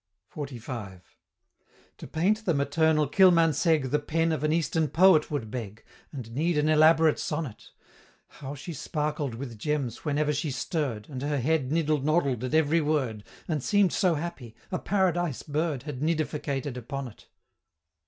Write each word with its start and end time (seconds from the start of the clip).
XLV. 0.33 1.01
To 1.99 2.07
paint 2.07 2.43
the 2.45 2.55
maternal 2.55 3.07
Kilmansegg 3.07 3.91
The 3.91 3.99
pen 3.99 4.31
of 4.31 4.43
an 4.43 4.51
Eastern 4.51 4.87
Poet 4.87 5.29
would 5.29 5.51
beg, 5.51 5.83
And 6.11 6.31
need 6.31 6.57
an 6.57 6.67
elaborate 6.69 7.19
sonnet; 7.19 7.69
How 8.27 8.55
she 8.55 8.73
sparkled 8.73 9.35
with 9.35 9.59
gems 9.59 10.03
whenever 10.03 10.33
she 10.33 10.49
stirr'd, 10.49 11.07
And 11.07 11.21
her 11.21 11.37
head 11.37 11.69
niddle 11.71 12.01
noddled 12.01 12.43
at 12.43 12.55
every 12.55 12.81
word, 12.81 13.23
And 13.47 13.61
seem'd 13.61 13.93
so 13.93 14.15
happy, 14.15 14.55
a 14.71 14.79
Paradise 14.79 15.43
Bird 15.43 15.83
Had 15.83 15.99
nidificated 15.99 16.77
upon 16.77 17.07
it. 17.07 17.27